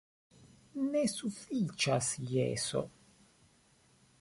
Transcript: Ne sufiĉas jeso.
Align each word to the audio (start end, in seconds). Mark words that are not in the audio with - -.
Ne 0.95 1.03
sufiĉas 1.11 2.09
jeso. 2.33 2.85